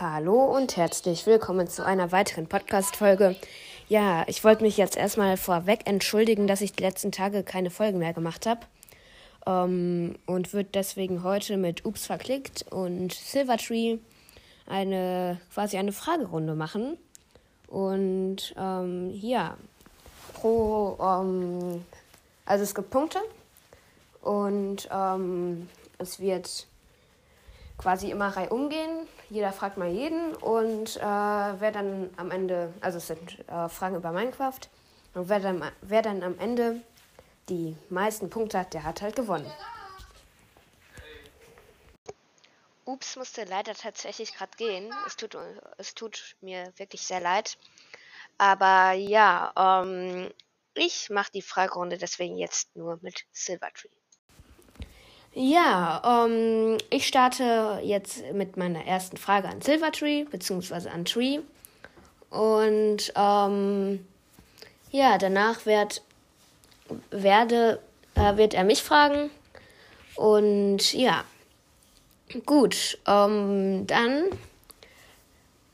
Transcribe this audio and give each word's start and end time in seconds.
Hallo 0.00 0.44
und 0.44 0.76
herzlich 0.76 1.26
willkommen 1.26 1.66
zu 1.66 1.84
einer 1.84 2.12
weiteren 2.12 2.46
Podcast-Folge. 2.46 3.34
Ja, 3.88 4.22
ich 4.28 4.44
wollte 4.44 4.62
mich 4.62 4.76
jetzt 4.76 4.96
erstmal 4.96 5.36
vorweg 5.36 5.88
entschuldigen, 5.88 6.46
dass 6.46 6.60
ich 6.60 6.72
die 6.72 6.84
letzten 6.84 7.10
Tage 7.10 7.42
keine 7.42 7.68
Folgen 7.68 7.98
mehr 7.98 8.12
gemacht 8.12 8.46
habe. 8.46 8.60
Ähm, 9.44 10.14
und 10.24 10.52
würde 10.52 10.68
deswegen 10.72 11.24
heute 11.24 11.56
mit 11.56 11.84
Ups 11.84 12.06
verklickt 12.06 12.64
und 12.70 13.12
Silvertree 13.12 13.98
eine 14.68 15.40
quasi 15.52 15.78
eine 15.78 15.90
Fragerunde 15.90 16.54
machen. 16.54 16.96
Und 17.66 18.54
ähm, 18.56 19.10
ja, 19.20 19.56
pro, 20.34 20.96
ähm, 21.00 21.84
also 22.46 22.62
es 22.62 22.72
gibt 22.72 22.90
Punkte 22.90 23.18
und 24.22 24.88
ähm, 24.92 25.68
es 25.98 26.20
wird 26.20 26.68
quasi 27.78 28.10
immer 28.10 28.36
reihum 28.36 28.68
gehen. 28.68 29.08
Jeder 29.30 29.52
fragt 29.52 29.78
mal 29.78 29.88
jeden 29.88 30.34
und 30.34 30.96
äh, 30.96 31.00
wer 31.00 31.70
dann 31.72 32.10
am 32.16 32.30
Ende, 32.30 32.72
also 32.80 32.98
es 32.98 33.06
sind 33.06 33.38
äh, 33.48 33.68
Fragen 33.68 33.96
über 33.96 34.12
Minecraft, 34.12 34.60
und 35.14 35.28
wer 35.28 35.40
dann, 35.40 35.72
wer 35.80 36.02
dann 36.02 36.22
am 36.22 36.38
Ende 36.38 36.82
die 37.48 37.76
meisten 37.88 38.30
Punkte 38.30 38.58
hat, 38.58 38.74
der 38.74 38.84
hat 38.84 39.02
halt 39.02 39.16
gewonnen. 39.16 39.50
Ups 42.84 43.16
musste 43.16 43.44
leider 43.44 43.74
tatsächlich 43.74 44.34
gerade 44.34 44.56
gehen. 44.56 44.94
Es 45.06 45.16
tut, 45.16 45.36
es 45.76 45.94
tut 45.94 46.36
mir 46.40 46.72
wirklich 46.76 47.02
sehr 47.02 47.20
leid. 47.20 47.58
Aber 48.38 48.92
ja, 48.92 49.52
ähm, 49.56 50.32
ich 50.74 51.10
mache 51.10 51.32
die 51.32 51.42
Fragerunde 51.42 51.98
deswegen 51.98 52.38
jetzt 52.38 52.74
nur 52.76 52.98
mit 53.02 53.26
Silvertree. 53.32 53.88
Ja, 55.34 56.26
ähm, 56.26 56.78
ich 56.90 57.06
starte 57.06 57.80
jetzt 57.82 58.24
mit 58.32 58.56
meiner 58.56 58.84
ersten 58.84 59.16
Frage 59.16 59.48
an 59.48 59.60
Silvertree, 59.60 60.24
beziehungsweise 60.24 60.90
an 60.90 61.04
Tree. 61.04 61.40
Und 62.30 63.12
ähm, 63.14 64.06
ja, 64.90 65.18
danach 65.18 65.64
werd, 65.66 66.02
werde, 67.10 67.80
äh, 68.14 68.36
wird 68.36 68.54
er 68.54 68.64
mich 68.64 68.82
fragen. 68.82 69.30
Und 70.16 70.92
ja, 70.94 71.24
gut, 72.44 72.98
ähm, 73.06 73.86
dann 73.86 74.24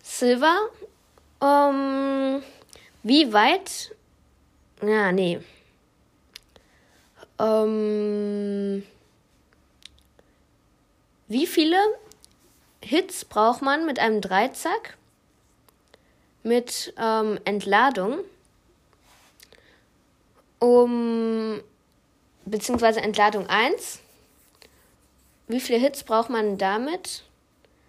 Silver. 0.03 0.69
Ähm, 1.43 2.43
wie 3.03 3.33
weit? 3.33 3.95
Ja, 4.83 5.13
nee. 5.13 5.41
Ähm, 7.39 8.85
wie 11.35 11.49
viele 11.49 11.79
Hits 12.81 13.25
braucht 13.25 13.61
man 13.61 13.87
mit 13.87 13.99
einem 13.99 14.21
Dreizack 14.21 14.97
mit 16.45 16.95
ähm, 16.97 17.41
Entladung, 17.45 18.21
um 20.61 21.61
beziehungsweise 22.45 23.01
Entladung 23.01 23.49
1? 23.49 23.99
Wie 25.49 25.59
viele 25.59 25.81
Hits 25.81 26.05
braucht 26.05 26.31
man 26.31 26.57
damit, 26.57 27.25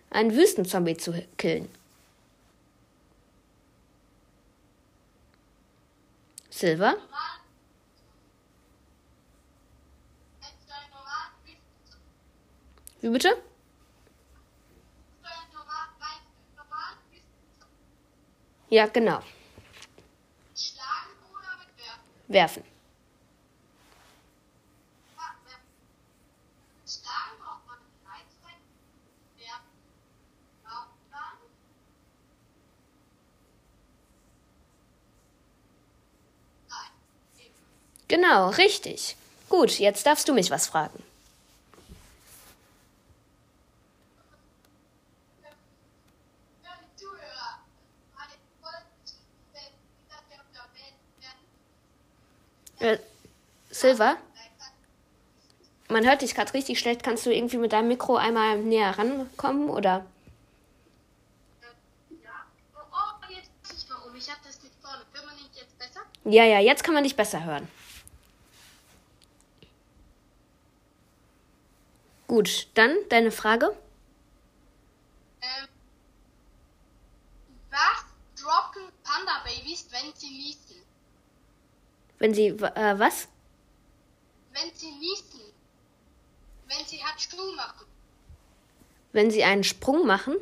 einen 0.09 0.35
Wüstenzombie 0.35 0.97
zu 0.97 1.13
killen? 1.37 1.69
Silver? 6.49 6.95
Wie 13.05 13.11
bitte? 13.11 13.37
Ja, 18.69 18.87
genau. 18.87 19.21
Schlagen 20.55 21.13
oder 21.31 21.51
mit 21.59 21.77
werfen? 21.77 22.63
Werfen. 22.63 22.63
Genau, 38.07 38.49
richtig. 38.49 39.15
Gut, 39.47 39.77
jetzt 39.77 40.07
darfst 40.07 40.27
du 40.27 40.33
mich 40.33 40.49
was 40.49 40.65
fragen. 40.65 41.03
Silver? 53.95 54.17
Man 55.87 56.05
hört 56.05 56.21
dich 56.21 56.35
gerade 56.35 56.53
richtig 56.53 56.79
schlecht. 56.79 57.03
Kannst 57.03 57.25
du 57.25 57.33
irgendwie 57.33 57.57
mit 57.57 57.71
deinem 57.71 57.87
Mikro 57.87 58.17
einmal 58.17 58.57
näher 58.57 58.97
rankommen 58.97 59.69
oder? 59.69 60.05
Ja, 66.27 66.43
ja, 66.43 66.59
jetzt 66.59 66.83
kann 66.83 66.95
man 66.95 67.03
dich 67.03 67.15
besser 67.15 67.43
hören. 67.43 67.67
Gut, 72.27 72.67
dann 72.73 72.97
deine 73.09 73.29
Frage. 73.31 73.77
Ähm, 75.41 75.67
was 77.69 78.05
droppen 78.43 78.91
Panda-Babys, 79.03 79.85
wenn 79.91 80.11
sie 80.15 80.29
niesen? 80.31 80.81
Wenn 82.17 82.33
sie, 82.33 82.47
äh, 82.47 82.97
was? 82.97 83.27
Wenn 84.55 84.73
sie 84.73 84.91
niesen. 84.91 85.41
Wenn 86.67 86.85
sie 86.85 87.03
Hatschuh 87.03 87.55
machen. 87.55 87.85
Wenn 89.11 89.29
sie 89.29 89.43
einen 89.43 89.63
Sprung 89.63 90.07
machen? 90.07 90.35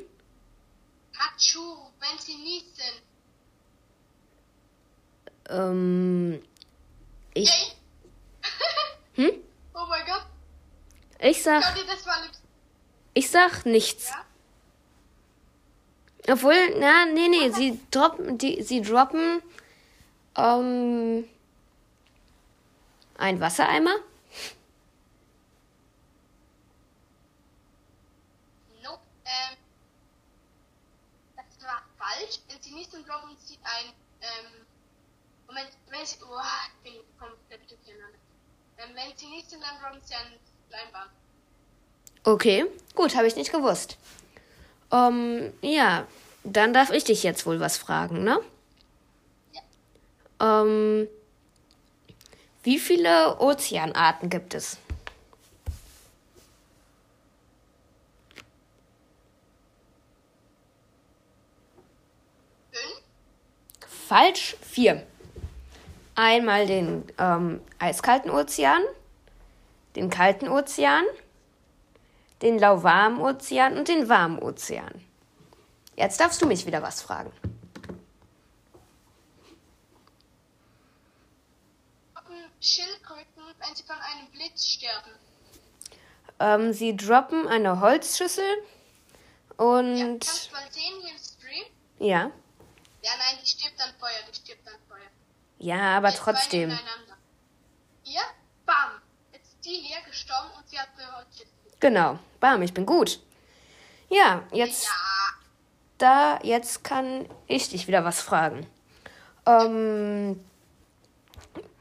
Hatschuh, 1.18 1.78
wenn 2.00 2.20
sie 2.20 2.36
niesen. 2.36 3.02
Ähm, 5.50 6.44
ich. 7.34 7.76
Yay. 9.16 9.16
hm? 9.32 9.34
Oh 9.76 9.88
mein 9.90 10.06
Gott. 10.06 10.26
Ich 11.20 11.42
sag. 11.42 11.64
Ich 13.16 13.30
sag 13.30 13.66
nichts. 13.66 14.10
Ja? 14.10 16.34
Obwohl, 16.34 16.80
na, 16.80 17.06
nee, 17.06 17.28
nee, 17.28 17.50
sie 17.50 17.80
droppen, 17.92 18.38
die, 18.38 18.62
sie 18.62 18.82
droppen, 18.82 19.42
ähm, 20.38 21.28
ein 23.18 23.40
Wassereimer. 23.40 23.96
Nope, 28.84 29.02
ähm, 29.26 29.58
das 31.36 31.66
war 31.66 31.84
falsch. 31.98 32.40
Sie 32.62 32.74
nicht 32.74 32.94
droppen, 32.94 33.36
sie 33.44 33.58
ein, 33.64 33.94
ähm, 34.22 34.66
Moment, 35.48 35.70
wenn 35.90 36.06
sie, 36.06 36.18
oh, 36.24 36.40
ich 36.84 36.92
bin 36.92 37.02
komplett 37.20 37.70
durcheinander. 37.70 38.18
Ähm, 38.78 38.90
wenn 38.94 39.18
sie 39.18 39.28
nicht 39.28 39.52
droppen 39.52 40.02
sie 40.04 40.16
ein 40.16 40.40
Leinwand. 40.70 41.12
Okay, 42.26 42.66
gut, 42.96 43.16
habe 43.16 43.28
ich 43.28 43.36
nicht 43.36 43.52
gewusst. 43.52 43.98
Ähm, 44.92 45.52
ja, 45.62 46.08
dann 46.44 46.74
darf 46.74 46.92
ich 46.92 47.04
dich 47.04 47.24
jetzt 47.24 47.46
wohl 47.46 47.60
was 47.60 47.78
fragen, 47.78 48.24
ne? 48.24 48.40
Ja. 49.52 50.62
Ähm, 50.62 51.08
wie 52.64 52.80
viele 52.80 53.40
Ozeanarten 53.40 54.30
gibt 54.30 54.56
es? 54.56 54.78
Falsch, 64.08 64.56
vier. 64.62 65.06
Einmal 66.16 66.68
den 66.68 67.04
ähm, 67.18 67.62
eiskalten 67.80 68.30
Ozean, 68.30 68.84
den 69.96 70.10
kalten 70.10 70.48
Ozean, 70.48 71.04
den 72.42 72.60
lauwarmen 72.60 73.20
Ozean 73.20 73.78
und 73.78 73.88
den 73.88 74.10
warmen 74.10 74.40
Ozean. 74.40 75.04
Jetzt 75.96 76.20
darfst 76.20 76.42
du 76.42 76.46
mich 76.46 76.66
wieder 76.66 76.82
was 76.82 77.02
fragen. 77.02 77.32
Schildkröten, 82.64 83.44
wenn 83.60 83.76
sie 83.76 83.84
von 83.84 83.96
einem 83.98 84.28
Blitz 84.32 84.66
sterben? 84.66 85.12
Ähm, 86.40 86.74
sie 86.74 86.96
droppen 86.96 87.48
eine 87.48 87.80
Holzschüssel 87.80 88.64
und. 89.58 89.98
Ja, 89.98 90.06
kannst 90.06 90.50
du 90.50 90.54
mal 90.54 90.72
sehen 90.72 91.02
hier 91.02 91.12
im 91.12 91.18
Stream? 91.18 91.66
Ja. 92.00 92.32
Ja, 93.02 93.12
nein, 93.18 93.40
die 93.42 93.48
stirbt 93.48 93.80
an 93.82 93.94
Feuer, 94.00 94.12
die 94.30 94.36
stirbt 94.36 94.68
an 94.68 94.74
Feuer. 94.88 95.00
Ja, 95.60 95.98
aber 95.98 96.10
Jetzt 96.10 96.20
trotzdem. 96.20 96.78
Hier, 98.04 98.22
bam 98.66 99.02
die 99.64 99.82
hier 99.82 100.02
gestorben 100.10 100.50
und 100.58 100.68
sie 100.70 100.80
hat 100.80 100.90
eine 100.98 101.18
Holzschüssel. 101.18 101.48
Genau. 101.80 102.20
Bam, 102.40 102.62
ich 102.62 102.74
bin 102.74 102.86
gut. 102.86 103.20
Ja, 104.10 104.44
jetzt. 104.52 104.86
Ja. 104.86 104.92
da 105.98 106.40
jetzt 106.44 106.84
kann 106.84 107.28
ich 107.48 107.70
dich 107.70 107.88
wieder 107.88 108.04
was 108.04 108.22
fragen. 108.22 108.68
Ähm, 109.46 110.44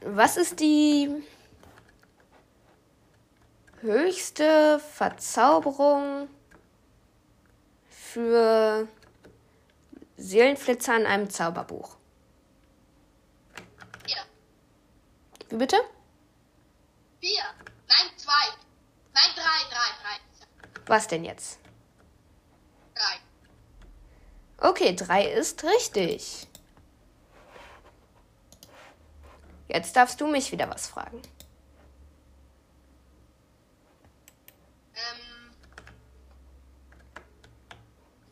was 0.01 0.37
ist 0.37 0.59
die 0.59 1.23
höchste 3.81 4.79
Verzauberung 4.79 6.29
für 7.89 8.87
Seelenflitzer 10.17 10.95
in 10.97 11.05
einem 11.05 11.29
Zauberbuch? 11.29 11.97
Vier. 14.05 14.23
Wie 15.49 15.57
bitte? 15.57 15.77
Vier. 17.19 17.43
Nein, 17.87 18.17
zwei. 18.17 18.57
Nein, 19.13 19.31
drei, 19.35 19.69
drei, 19.69 19.89
drei. 20.01 20.83
Was 20.85 21.07
denn 21.07 21.23
jetzt? 21.23 21.59
Drei. 22.95 24.69
Okay, 24.69 24.95
drei 24.95 25.25
ist 25.31 25.63
richtig. 25.63 26.47
Jetzt 29.67 29.95
darfst 29.95 30.19
du 30.21 30.27
mich 30.27 30.51
wieder 30.51 30.69
was 30.69 30.87
fragen. 30.87 31.21
Ähm, 34.93 35.55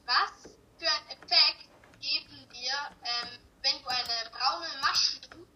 was 0.05 0.51
für 0.77 0.87
einen 0.87 1.09
Effekt 1.09 1.69
geben 1.99 2.47
dir, 2.53 2.73
ähm, 3.03 3.39
wenn 3.61 3.81
du 3.81 3.87
eine 3.87 4.29
braune 4.31 4.67
Mushroom, 4.81 5.47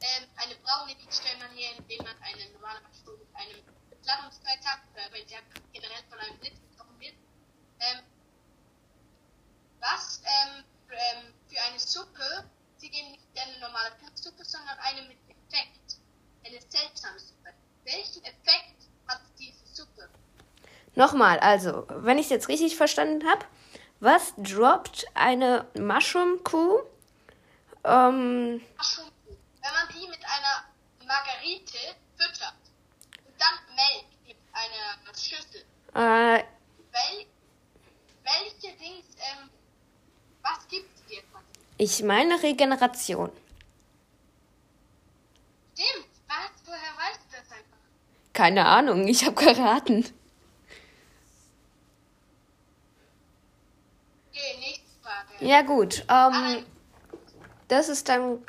ähm, 0.00 0.28
eine 0.36 0.56
braune, 0.56 0.94
die 0.96 1.12
stellt 1.12 1.38
man 1.38 1.50
hier, 1.52 1.70
indem 1.76 2.04
man 2.04 2.16
eine 2.22 2.50
normale 2.52 2.80
Mushroom 2.82 3.18
mit 3.20 3.28
einem 3.36 3.62
Ladungskreis 4.04 4.64
hat, 4.64 4.80
oder 4.92 5.02
wenn 5.12 5.26
sie 5.26 5.36
generell 5.72 6.02
von 6.08 6.18
einem 6.18 6.38
Blitz 6.38 6.60
getroffen 6.70 6.98
wird, 7.00 7.14
ähm, 7.80 8.02
was 9.80 10.20
ähm, 10.24 10.64
für, 10.86 10.94
ähm, 10.94 11.34
für 11.48 11.60
eine 11.62 11.78
Suppe, 11.78 12.50
sie 12.78 12.90
geben 12.90 13.12
nicht 13.12 13.24
eine 13.36 13.58
normale 13.60 13.94
Pilzsuppe, 13.96 14.44
sondern 14.44 14.78
eine 14.78 15.02
mit 15.02 15.18
Effekt, 15.28 15.98
eine 16.44 16.60
seltsame 16.68 17.18
Suppe. 17.18 17.52
Welchen 17.84 18.24
Effekt 18.24 18.88
hat 19.06 19.20
diese 19.38 19.66
Suppe? 19.66 20.08
Nochmal, 20.96 21.38
also, 21.38 21.86
wenn 21.88 22.18
ich 22.18 22.24
es 22.24 22.30
jetzt 22.30 22.48
richtig 22.48 22.76
verstanden 22.76 23.28
habe, 23.28 23.44
was 24.00 24.34
droppt 24.38 25.06
eine 25.14 25.66
Mushroom-Kuh? 25.78 26.80
Ähm, 27.84 28.60
Mushroom, 28.76 29.10
wenn 29.28 29.72
man 29.72 29.88
die 29.94 30.08
mit 30.08 30.20
einer 30.24 30.64
Margarite 31.06 31.78
füttert 32.16 32.54
und 33.24 33.34
dann 33.38 33.76
melkt 33.76 34.26
mit 34.26 34.36
einer 34.52 35.14
Schüssel, 35.14 35.62
äh, 35.94 36.42
wel, 36.42 37.26
welche 38.24 38.76
Dings, 38.76 39.06
ähm, 39.18 39.50
was 40.42 40.66
gibt 40.68 40.88
sie 40.98 41.16
dir 41.16 41.22
ich 41.78 42.02
meine 42.02 42.42
Regeneration. 42.42 43.30
Stimmt, 45.74 46.06
was? 46.26 46.50
Woher 46.64 46.78
weißt 46.78 47.20
du 47.28 47.36
das 47.36 47.50
einfach? 47.52 47.76
Keine 48.32 48.64
Ahnung, 48.64 49.06
ich 49.06 49.26
habe 49.26 49.34
geraten. 49.34 50.06
Okay, 54.30 54.58
nächste 54.58 54.86
Frage. 55.02 55.35
Ja 55.46 55.62
gut, 55.62 56.04
ähm, 56.08 56.64
das 57.68 57.88
ist 57.88 58.08
dann 58.08 58.44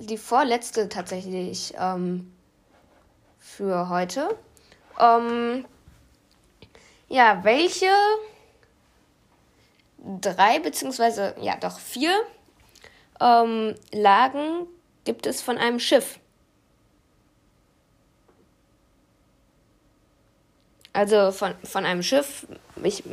die 0.00 0.18
vorletzte 0.18 0.88
tatsächlich 0.88 1.72
ähm, 1.78 2.32
für 3.38 3.88
heute. 3.88 4.36
Ähm, 4.98 5.64
ja, 7.08 7.44
welche 7.44 7.92
drei 10.20 10.58
beziehungsweise 10.58 11.36
ja 11.40 11.54
doch 11.58 11.78
vier 11.78 12.12
ähm, 13.20 13.76
Lagen 13.92 14.66
gibt 15.04 15.26
es 15.26 15.40
von 15.40 15.58
einem 15.58 15.78
Schiff? 15.78 16.18
Also 20.92 21.30
von, 21.30 21.54
von 21.62 21.86
einem 21.86 22.02
Schiff, 22.02 22.48
ich, 22.82 23.04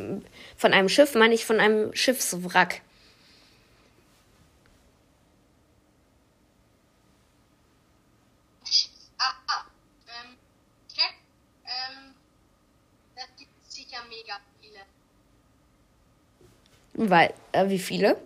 von 0.56 0.72
einem 0.72 0.88
Schiff 0.88 1.14
meine 1.14 1.34
ich 1.34 1.46
von 1.46 1.60
einem 1.60 1.94
Schiffswrack. 1.94 2.82
Ah, 9.22 9.34
ah, 9.48 9.64
ähm, 10.08 10.36
check, 10.88 11.14
ähm, 11.64 12.14
das 13.14 13.26
gibt 13.36 13.50
sicher 13.70 14.02
mega 14.08 14.40
viele. 14.60 14.80
Weil, 17.02 17.32
äh, 17.52 17.66
wie 17.70 17.78
viele? 17.78 18.20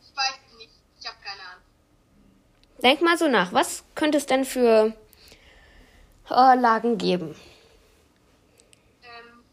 Ich 0.00 0.16
weiß 0.16 0.56
nicht, 0.56 0.70
ich 0.98 1.06
habe 1.06 1.18
keine 1.22 1.40
Ahnung. 1.42 1.62
Denk 2.82 3.02
mal 3.02 3.18
so 3.18 3.28
nach, 3.28 3.52
was 3.52 3.84
könnte 3.94 4.16
es 4.16 4.24
denn 4.24 4.46
für 4.46 4.94
äh, 6.30 6.54
Lagen 6.58 6.96
geben? 6.96 7.36
Ähm, 9.02 9.44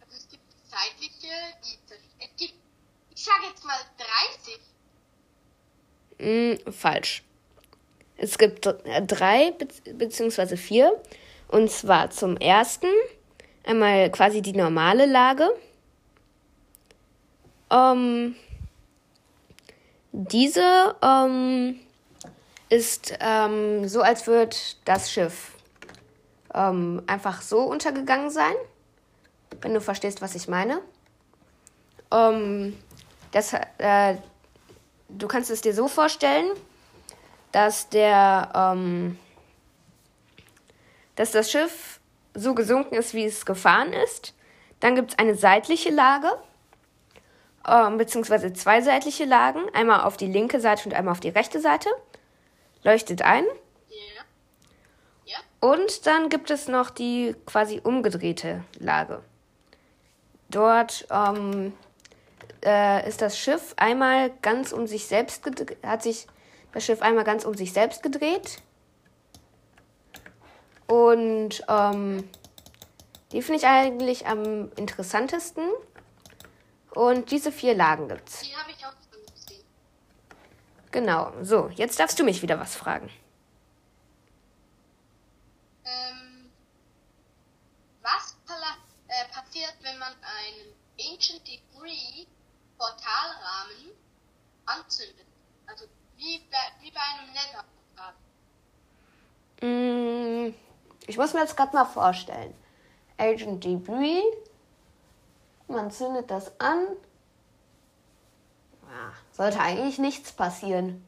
also 0.00 0.16
es 0.16 0.26
gibt 0.30 0.44
zeitliche, 0.70 1.34
die, 1.66 1.78
es 2.18 2.30
gibt, 2.38 2.54
ich 3.14 3.22
sage 3.22 3.44
jetzt 3.50 3.62
mal 3.66 3.76
30. 6.18 6.64
Hm, 6.66 6.72
falsch. 6.72 7.24
Es 8.16 8.38
gibt 8.38 8.64
äh, 8.64 9.02
drei 9.02 9.54
beziehungsweise 9.92 10.56
vier. 10.56 10.98
Und 11.48 11.70
zwar 11.70 12.08
zum 12.08 12.38
ersten 12.38 12.88
einmal 13.66 14.10
quasi 14.10 14.40
die 14.40 14.54
normale 14.54 15.04
Lage. 15.04 15.50
Ähm, 17.70 18.36
diese 20.12 20.96
ähm, 21.02 21.78
ist 22.68 23.14
ähm, 23.20 23.86
so, 23.88 24.02
als 24.02 24.26
würde 24.26 24.56
das 24.84 25.10
Schiff 25.10 25.52
ähm, 26.54 27.02
einfach 27.06 27.42
so 27.42 27.60
untergegangen 27.60 28.30
sein, 28.30 28.54
wenn 29.60 29.74
du 29.74 29.80
verstehst, 29.80 30.22
was 30.22 30.34
ich 30.34 30.48
meine. 30.48 30.80
Ähm, 32.10 32.76
das, 33.32 33.52
äh, 33.78 34.16
du 35.08 35.28
kannst 35.28 35.50
es 35.50 35.60
dir 35.60 35.74
so 35.74 35.88
vorstellen, 35.88 36.50
dass 37.52 37.88
der, 37.88 38.50
ähm, 38.54 39.18
dass 41.14 41.32
das 41.32 41.50
Schiff 41.50 42.00
so 42.34 42.54
gesunken 42.54 42.94
ist, 42.94 43.14
wie 43.14 43.24
es 43.24 43.46
gefahren 43.46 43.92
ist. 43.92 44.34
Dann 44.80 44.94
gibt 44.94 45.12
es 45.12 45.18
eine 45.18 45.34
seitliche 45.34 45.90
Lage, 45.90 46.28
ähm, 47.66 47.98
beziehungsweise 47.98 48.52
zwei 48.52 48.80
seitliche 48.80 49.24
Lagen, 49.24 49.60
einmal 49.72 50.02
auf 50.02 50.16
die 50.16 50.26
linke 50.26 50.60
Seite 50.60 50.88
und 50.88 50.94
einmal 50.94 51.12
auf 51.12 51.20
die 51.20 51.28
rechte 51.28 51.60
Seite. 51.60 51.88
Leuchtet 52.82 53.22
ein. 53.22 53.44
Ja. 53.88 54.22
Ja. 55.24 55.38
Und 55.60 56.06
dann 56.06 56.28
gibt 56.28 56.50
es 56.50 56.68
noch 56.68 56.90
die 56.90 57.34
quasi 57.46 57.80
umgedrehte 57.82 58.62
Lage. 58.78 59.22
Dort 60.48 61.06
ähm, 61.10 61.72
äh, 62.64 63.08
ist 63.08 63.22
das 63.22 63.38
Schiff 63.38 63.74
einmal 63.76 64.30
ganz 64.42 64.72
um 64.72 64.86
sich 64.86 65.06
selbst 65.06 65.42
gedreht, 65.42 65.78
hat 65.84 66.02
sich 66.02 66.26
das 66.72 66.84
Schiff 66.84 67.02
einmal 67.02 67.24
ganz 67.24 67.44
um 67.44 67.54
sich 67.54 67.72
selbst 67.72 68.02
gedreht. 68.02 68.62
Und 70.86 71.64
ähm, 71.68 72.28
die 73.32 73.42
finde 73.42 73.58
ich 73.58 73.66
eigentlich 73.66 74.26
am 74.26 74.70
interessantesten. 74.76 75.64
Und 76.96 77.30
diese 77.30 77.52
vier 77.52 77.74
Lagen 77.74 78.08
gibt's. 78.08 78.40
Die 78.40 78.56
habe 78.56 78.70
ich 78.70 78.78
auch 78.86 78.92
schon 79.12 79.20
gesehen. 79.34 79.62
Genau. 80.90 81.30
So, 81.42 81.68
jetzt 81.74 82.00
darfst 82.00 82.18
du 82.18 82.24
mich 82.24 82.40
wieder 82.40 82.58
was 82.58 82.74
fragen. 82.74 83.10
Ähm, 85.84 86.50
was 88.00 88.34
äh, 89.08 89.28
passiert, 89.30 89.74
wenn 89.82 89.98
man 89.98 90.14
einen 90.14 90.72
Ancient 91.12 91.46
Degree 91.46 92.24
Portalrahmen 92.78 93.92
anzündet? 94.64 95.26
Also 95.66 95.84
wie 96.16 96.38
bei, 96.50 96.56
wie 96.80 96.90
bei 96.90 97.00
einem 97.18 97.30
Nether-Portal. 97.34 98.14
Mm, 100.48 100.54
Ich 101.06 101.18
muss 101.18 101.34
mir 101.34 101.40
jetzt 101.40 101.58
gerade 101.58 101.76
mal 101.76 101.84
vorstellen. 101.84 102.54
Agent 103.18 103.62
Debris. 103.64 104.22
Man 105.68 105.90
zündet 105.90 106.30
das 106.30 106.58
an. 106.60 106.86
Ja, 108.82 109.12
sollte 109.32 109.60
eigentlich 109.60 109.98
nichts 109.98 110.32
passieren. 110.32 111.04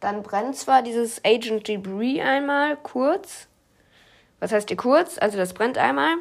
Dann 0.00 0.22
brennt 0.22 0.56
zwar 0.56 0.82
dieses 0.82 1.24
Agent 1.24 1.66
Debris 1.66 2.20
einmal 2.20 2.76
kurz. 2.76 3.48
Was 4.40 4.52
heißt 4.52 4.68
hier 4.68 4.76
kurz? 4.76 5.18
Also 5.18 5.36
das 5.36 5.52
brennt 5.52 5.78
einmal. 5.78 6.14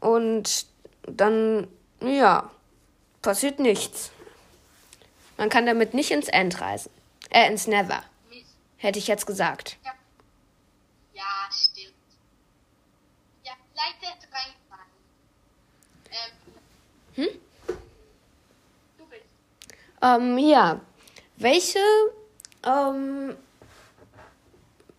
Und 0.00 0.66
dann, 1.02 1.68
ja, 2.00 2.50
passiert 3.22 3.60
nichts. 3.60 4.10
Man 5.36 5.48
kann 5.48 5.66
damit 5.66 5.94
nicht 5.94 6.10
ins 6.10 6.28
End 6.28 6.60
reisen. 6.60 6.90
Äh, 7.30 7.48
ins 7.48 7.66
Never. 7.66 8.02
Hätte 8.76 8.98
ich 8.98 9.06
jetzt 9.06 9.26
gesagt. 9.26 9.78
Ja, 9.84 9.92
stimmt. 11.52 11.94
Reingefallen. 17.22 17.50
Ähm, 20.02 20.38
ja. 20.38 20.80
Welche, 21.36 21.78
ähm, 22.66 23.36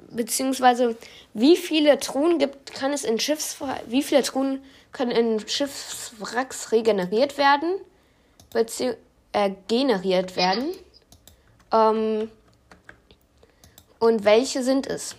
beziehungsweise 0.09 0.97
wie 1.33 1.55
viele 1.55 1.99
Truhen 1.99 2.39
gibt, 2.39 2.73
kann 2.73 2.93
es 2.93 3.03
in 3.03 3.19
Schiffswracks, 3.19 3.83
wie 3.87 4.03
viele 4.03 4.23
Truhen 4.23 4.63
können 4.91 5.11
in 5.11 5.47
Schiffswracks 5.47 6.71
regeneriert 6.71 7.37
werden, 7.37 7.79
bezieh 8.51 8.93
äh, 9.33 9.51
generiert 9.67 10.35
werden? 10.35 10.73
Ähm, 11.71 12.31
und 13.99 14.25
welche 14.25 14.63
sind 14.63 14.87
es? 14.87 15.15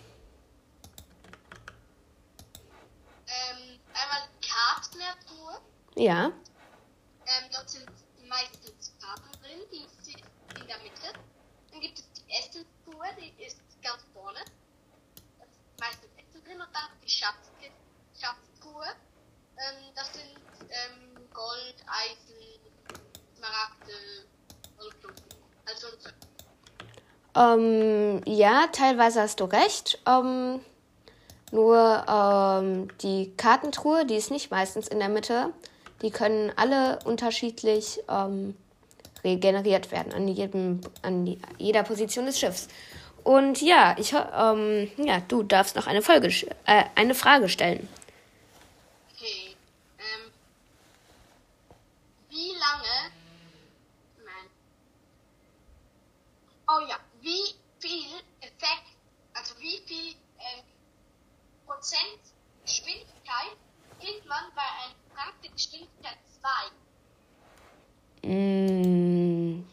Ähm, 3.29 3.79
einmal 3.95 4.29
Kartner-Truhe. 4.43 5.61
Ja. 5.95 6.33
Dort 7.63 7.71
sind 7.71 7.87
meistens 8.29 8.93
Karten 9.01 9.31
drin, 9.41 9.61
die 9.71 9.87
sind 10.03 10.19
in 10.61 10.67
der 10.67 10.79
Mitte. 10.79 11.17
Dann 11.71 11.81
gibt 11.81 11.97
es 11.97 12.05
die 12.11 12.29
Essenstruhe, 12.29 13.07
die 13.17 13.41
ist 13.41 13.61
ganz 13.85 14.03
vorne. 14.13 14.41
Da 15.39 15.45
ist 15.45 15.61
meistens 15.79 16.11
Essen 16.17 16.45
drin 16.45 16.61
und 16.61 16.67
dann 16.73 16.91
die 17.05 17.09
Schatz 17.09 17.53
Schatztruhe. 18.19 18.87
Ähm, 19.59 19.95
das 19.95 20.13
sind 20.13 20.35
ähm, 20.71 21.15
Gold, 21.33 21.77
Eisen, 21.87 22.99
Smaragde, 23.37 24.27
Goldklumpen. 24.77 25.25
Also 25.65 25.87
so. 26.01 26.11
Ähm, 27.41 28.23
ja, 28.27 28.67
teilweise 28.73 29.21
hast 29.21 29.39
du 29.39 29.45
recht. 29.45 30.01
Ähm, 30.05 30.65
nur 31.53 32.05
ähm, 32.09 32.89
die 32.99 33.37
Kartentruhe, 33.37 34.05
die 34.05 34.17
ist 34.17 34.33
nicht 34.33 34.51
meistens 34.51 34.89
in 34.89 34.99
der 34.99 35.09
Mitte. 35.09 35.53
Die 36.03 36.11
können 36.11 36.53
alle 36.57 36.99
unterschiedlich 37.05 38.01
ähm, 38.09 38.57
regeneriert 39.25 39.93
werden 39.93 40.13
an, 40.13 40.29
jedem, 40.29 40.81
an 41.03 41.37
jeder 41.59 41.85
Position 41.85 42.27
des 42.27 42.39
Schiffs. 42.39 42.69
Und 43.25 43.63
ja, 43.63 43.95
ich, 43.99 44.13
ähm, 44.13 44.91
ja, 44.97 45.21
du 45.21 45.45
darfst 45.45 45.77
noch 45.77 45.87
eine, 45.87 46.03
Folge, 46.03 46.29
äh, 46.67 46.85
eine 46.97 47.15
Frage 47.15 47.49
stellen. 47.49 47.89
Okay. 49.15 49.57
Ähm, 49.99 50.33
wie 52.31 52.49
lange. 52.49 53.13
Nein. 54.25 54.51
Oh 56.69 56.81
ja, 56.89 56.97
wie 57.21 57.55
viel 57.79 58.09
Effekt, 58.41 58.89
also 59.35 59.55
wie 59.61 59.81
viel 59.87 60.15
ähm, 60.41 60.65
Prozent 61.65 62.19
Geschwindigkeit 62.65 63.57
kriegt 64.01 64.27
man 64.27 64.45
bei 64.57 64.63
einem 64.63 64.95
Geschwindigkeit 65.63 66.19
2? 68.23 68.29
Mm, 68.29 69.65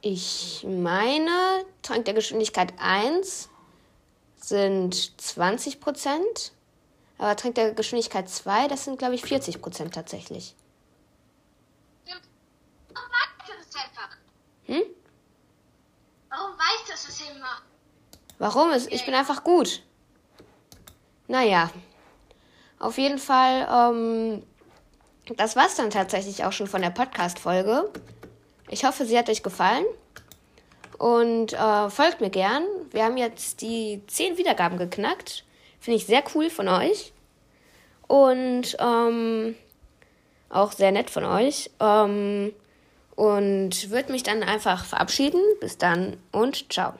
Ich 0.00 0.64
meine, 0.68 1.64
Trank 1.82 2.04
der 2.06 2.14
Geschwindigkeit 2.14 2.72
1 2.78 3.48
sind 4.36 5.20
20 5.20 5.80
Prozent. 5.80 6.52
Aber 7.18 7.36
Trank 7.36 7.54
der 7.54 7.72
Geschwindigkeit 7.72 8.28
2, 8.28 8.66
das 8.66 8.84
sind, 8.84 8.98
glaube 8.98 9.14
ich, 9.14 9.22
40 9.22 9.62
Prozent 9.62 9.94
tatsächlich. 9.94 10.56
Warum 12.92 13.10
weißt 13.10 13.48
du 13.48 13.52
das 13.56 13.84
einfach? 13.84 14.16
Hm? 14.66 14.82
Warum 16.30 16.58
weißt 16.58 16.88
du 16.88 16.92
es 16.94 17.20
immer? 17.30 17.62
Warum? 18.38 18.70
Es- 18.70 18.88
Ich 18.88 19.04
bin 19.04 19.14
einfach 19.14 19.44
gut. 19.44 19.82
Naja. 21.32 21.70
Auf 22.78 22.98
jeden 22.98 23.16
Fall, 23.16 23.66
ähm, 23.72 24.42
das 25.38 25.56
war's 25.56 25.76
dann 25.76 25.88
tatsächlich 25.88 26.44
auch 26.44 26.52
schon 26.52 26.66
von 26.66 26.82
der 26.82 26.90
Podcast-Folge. 26.90 27.90
Ich 28.68 28.84
hoffe, 28.84 29.06
sie 29.06 29.16
hat 29.16 29.30
euch 29.30 29.42
gefallen. 29.42 29.86
Und 30.98 31.54
äh, 31.54 31.88
folgt 31.88 32.20
mir 32.20 32.28
gern. 32.28 32.64
Wir 32.90 33.04
haben 33.04 33.16
jetzt 33.16 33.62
die 33.62 34.02
10 34.08 34.36
Wiedergaben 34.36 34.76
geknackt. 34.76 35.46
Finde 35.80 35.96
ich 35.96 36.04
sehr 36.04 36.22
cool 36.34 36.50
von 36.50 36.68
euch. 36.68 37.14
Und 38.08 38.76
ähm, 38.78 39.54
auch 40.50 40.72
sehr 40.72 40.92
nett 40.92 41.08
von 41.08 41.24
euch. 41.24 41.70
Ähm, 41.80 42.52
und 43.16 43.90
würde 43.90 44.12
mich 44.12 44.22
dann 44.22 44.42
einfach 44.42 44.84
verabschieden. 44.84 45.40
Bis 45.62 45.78
dann 45.78 46.18
und 46.30 46.70
ciao. 46.70 46.92